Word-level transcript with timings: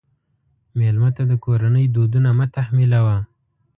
مېلمه 0.77 1.09
ته 1.15 1.23
د 1.31 1.33
کورنۍ 1.45 1.85
دودونه 1.95 2.29
مه 2.37 2.45
تحمیلوه. 2.55 3.17